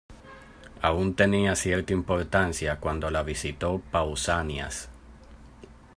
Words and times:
Aún 0.81 1.13
tenía 1.13 1.55
cierta 1.55 1.93
importancia 1.93 2.77
cuando 2.79 3.11
la 3.11 3.21
visitó 3.21 3.83
Pausanias. 3.91 4.89